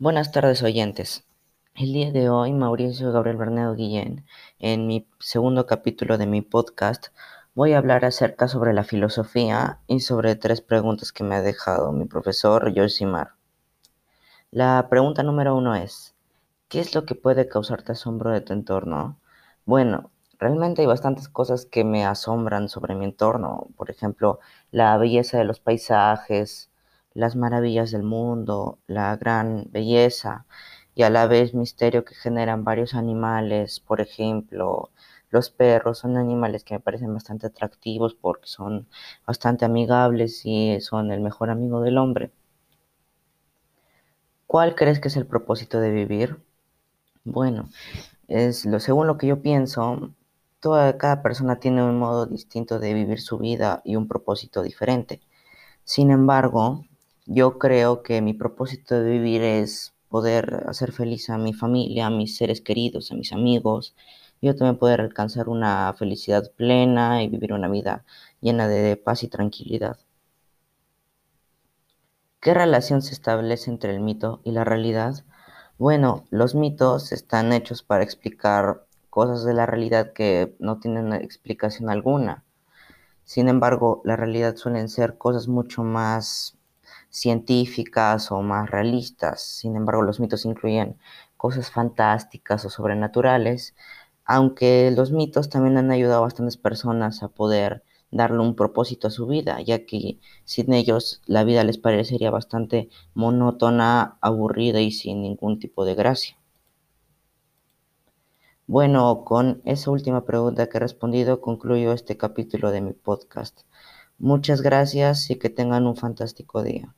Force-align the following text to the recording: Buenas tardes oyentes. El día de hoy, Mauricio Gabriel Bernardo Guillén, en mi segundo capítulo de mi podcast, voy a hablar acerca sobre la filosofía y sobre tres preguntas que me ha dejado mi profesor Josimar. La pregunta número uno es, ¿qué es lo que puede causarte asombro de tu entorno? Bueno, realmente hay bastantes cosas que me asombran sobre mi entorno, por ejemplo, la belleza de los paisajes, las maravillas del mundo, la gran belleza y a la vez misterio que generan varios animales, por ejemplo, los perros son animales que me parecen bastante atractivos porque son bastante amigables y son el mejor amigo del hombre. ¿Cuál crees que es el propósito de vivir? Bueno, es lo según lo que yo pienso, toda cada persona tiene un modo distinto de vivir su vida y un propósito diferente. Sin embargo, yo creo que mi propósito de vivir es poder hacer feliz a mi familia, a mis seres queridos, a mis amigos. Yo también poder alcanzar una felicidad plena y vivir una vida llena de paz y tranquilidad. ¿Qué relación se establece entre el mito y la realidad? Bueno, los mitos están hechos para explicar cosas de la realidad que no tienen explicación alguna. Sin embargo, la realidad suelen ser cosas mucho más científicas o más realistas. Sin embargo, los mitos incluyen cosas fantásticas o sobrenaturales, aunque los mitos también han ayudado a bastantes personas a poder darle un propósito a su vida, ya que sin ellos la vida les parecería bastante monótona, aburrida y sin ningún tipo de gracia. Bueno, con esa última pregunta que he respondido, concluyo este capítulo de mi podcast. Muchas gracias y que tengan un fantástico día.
Buenas 0.00 0.30
tardes 0.30 0.62
oyentes. 0.62 1.26
El 1.74 1.92
día 1.92 2.12
de 2.12 2.30
hoy, 2.30 2.52
Mauricio 2.52 3.10
Gabriel 3.10 3.36
Bernardo 3.36 3.74
Guillén, 3.74 4.24
en 4.60 4.86
mi 4.86 5.08
segundo 5.18 5.66
capítulo 5.66 6.18
de 6.18 6.26
mi 6.28 6.40
podcast, 6.40 7.08
voy 7.56 7.72
a 7.72 7.78
hablar 7.78 8.04
acerca 8.04 8.46
sobre 8.46 8.72
la 8.74 8.84
filosofía 8.84 9.80
y 9.88 9.98
sobre 9.98 10.36
tres 10.36 10.60
preguntas 10.60 11.10
que 11.10 11.24
me 11.24 11.34
ha 11.34 11.42
dejado 11.42 11.90
mi 11.90 12.04
profesor 12.04 12.72
Josimar. 12.72 13.32
La 14.52 14.86
pregunta 14.88 15.24
número 15.24 15.56
uno 15.56 15.74
es, 15.74 16.14
¿qué 16.68 16.78
es 16.78 16.94
lo 16.94 17.04
que 17.04 17.16
puede 17.16 17.48
causarte 17.48 17.90
asombro 17.90 18.30
de 18.30 18.40
tu 18.40 18.52
entorno? 18.52 19.18
Bueno, 19.64 20.12
realmente 20.38 20.82
hay 20.82 20.86
bastantes 20.86 21.28
cosas 21.28 21.66
que 21.66 21.82
me 21.82 22.06
asombran 22.06 22.68
sobre 22.68 22.94
mi 22.94 23.04
entorno, 23.04 23.66
por 23.76 23.90
ejemplo, 23.90 24.38
la 24.70 24.96
belleza 24.96 25.38
de 25.38 25.44
los 25.44 25.58
paisajes, 25.58 26.70
las 27.18 27.34
maravillas 27.36 27.90
del 27.90 28.04
mundo, 28.04 28.78
la 28.86 29.16
gran 29.16 29.66
belleza 29.72 30.46
y 30.94 31.02
a 31.02 31.10
la 31.10 31.26
vez 31.26 31.52
misterio 31.52 32.04
que 32.04 32.14
generan 32.14 32.64
varios 32.64 32.94
animales, 32.94 33.80
por 33.80 34.00
ejemplo, 34.00 34.90
los 35.30 35.50
perros 35.50 35.98
son 35.98 36.16
animales 36.16 36.62
que 36.64 36.74
me 36.74 36.80
parecen 36.80 37.12
bastante 37.12 37.48
atractivos 37.48 38.14
porque 38.14 38.46
son 38.46 38.86
bastante 39.26 39.64
amigables 39.64 40.42
y 40.44 40.80
son 40.80 41.10
el 41.10 41.20
mejor 41.20 41.50
amigo 41.50 41.80
del 41.80 41.98
hombre. 41.98 42.30
¿Cuál 44.46 44.74
crees 44.76 45.00
que 45.00 45.08
es 45.08 45.16
el 45.16 45.26
propósito 45.26 45.80
de 45.80 45.90
vivir? 45.90 46.40
Bueno, 47.24 47.68
es 48.28 48.66
lo 48.66 48.80
según 48.80 49.06
lo 49.08 49.18
que 49.18 49.26
yo 49.26 49.42
pienso, 49.42 50.14
toda 50.60 50.98
cada 50.98 51.22
persona 51.22 51.60
tiene 51.60 51.82
un 51.82 51.98
modo 51.98 52.26
distinto 52.26 52.78
de 52.78 52.94
vivir 52.94 53.20
su 53.20 53.38
vida 53.38 53.82
y 53.84 53.96
un 53.96 54.08
propósito 54.08 54.62
diferente. 54.62 55.20
Sin 55.84 56.10
embargo, 56.10 56.84
yo 57.28 57.58
creo 57.58 58.02
que 58.02 58.22
mi 58.22 58.32
propósito 58.32 58.94
de 58.98 59.10
vivir 59.10 59.42
es 59.42 59.92
poder 60.08 60.64
hacer 60.66 60.92
feliz 60.92 61.28
a 61.28 61.36
mi 61.36 61.52
familia, 61.52 62.06
a 62.06 62.10
mis 62.10 62.38
seres 62.38 62.62
queridos, 62.62 63.12
a 63.12 63.14
mis 63.14 63.34
amigos. 63.34 63.94
Yo 64.40 64.56
también 64.56 64.78
poder 64.78 65.02
alcanzar 65.02 65.50
una 65.50 65.94
felicidad 65.98 66.50
plena 66.56 67.22
y 67.22 67.28
vivir 67.28 67.52
una 67.52 67.68
vida 67.68 68.04
llena 68.40 68.66
de 68.66 68.96
paz 68.96 69.24
y 69.24 69.28
tranquilidad. 69.28 69.98
¿Qué 72.40 72.54
relación 72.54 73.02
se 73.02 73.12
establece 73.12 73.70
entre 73.70 73.92
el 73.94 74.00
mito 74.00 74.40
y 74.42 74.52
la 74.52 74.64
realidad? 74.64 75.22
Bueno, 75.76 76.24
los 76.30 76.54
mitos 76.54 77.12
están 77.12 77.52
hechos 77.52 77.82
para 77.82 78.04
explicar 78.04 78.86
cosas 79.10 79.44
de 79.44 79.52
la 79.52 79.66
realidad 79.66 80.14
que 80.14 80.56
no 80.60 80.78
tienen 80.78 81.12
explicación 81.12 81.90
alguna. 81.90 82.44
Sin 83.24 83.48
embargo, 83.48 84.00
la 84.04 84.16
realidad 84.16 84.56
suelen 84.56 84.88
ser 84.88 85.18
cosas 85.18 85.46
mucho 85.46 85.82
más 85.82 86.57
científicas 87.10 88.30
o 88.32 88.42
más 88.42 88.70
realistas. 88.70 89.42
Sin 89.42 89.76
embargo, 89.76 90.02
los 90.02 90.20
mitos 90.20 90.44
incluyen 90.44 90.98
cosas 91.36 91.70
fantásticas 91.70 92.64
o 92.64 92.70
sobrenaturales, 92.70 93.74
aunque 94.24 94.90
los 94.94 95.12
mitos 95.12 95.48
también 95.48 95.78
han 95.78 95.90
ayudado 95.90 96.18
a 96.18 96.26
bastantes 96.26 96.56
personas 96.56 97.22
a 97.22 97.28
poder 97.28 97.82
darle 98.10 98.40
un 98.40 98.54
propósito 98.56 99.08
a 99.08 99.10
su 99.10 99.26
vida, 99.26 99.60
ya 99.60 99.84
que 99.86 100.18
sin 100.44 100.72
ellos 100.72 101.22
la 101.26 101.44
vida 101.44 101.64
les 101.64 101.78
parecería 101.78 102.30
bastante 102.30 102.88
monótona, 103.14 104.18
aburrida 104.20 104.80
y 104.80 104.90
sin 104.92 105.22
ningún 105.22 105.58
tipo 105.58 105.84
de 105.84 105.94
gracia. 105.94 106.36
Bueno, 108.66 109.24
con 109.24 109.62
esa 109.64 109.90
última 109.90 110.24
pregunta 110.26 110.68
que 110.68 110.76
he 110.76 110.80
respondido, 110.80 111.40
concluyo 111.40 111.92
este 111.92 112.16
capítulo 112.18 112.70
de 112.70 112.82
mi 112.82 112.92
podcast. 112.92 113.62
Muchas 114.20 114.62
gracias 114.62 115.28
y 115.30 115.36
que 115.36 115.50
tengan 115.50 115.86
un 115.86 115.96
fantástico 115.96 116.62
día. 116.62 116.94